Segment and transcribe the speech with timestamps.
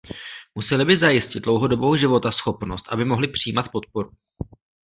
[0.55, 4.11] Musely by zajistit dlouhodobou životaschopnost, aby mohly přijímat podporu.